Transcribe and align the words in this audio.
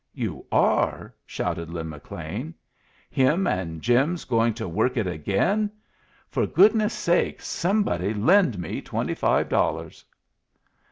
"You 0.15 0.47
are?" 0.51 1.13
shouted 1.27 1.69
Lin 1.69 1.89
McLean. 1.89 2.55
"Him 3.11 3.45
and 3.45 3.83
Jim's 3.83 4.25
going 4.25 4.55
to 4.55 4.67
work 4.67 4.97
it 4.97 5.05
again! 5.05 5.69
For 6.27 6.47
goodness' 6.47 6.95
sake, 6.95 7.39
somebody 7.39 8.11
lend 8.11 8.57
me 8.57 8.81
twenty 8.81 9.13
five 9.13 9.47
dollars!" 9.47 10.03